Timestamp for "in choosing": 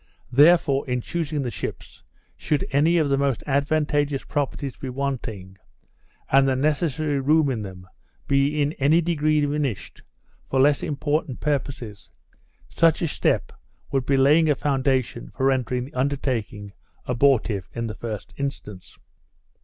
0.89-1.43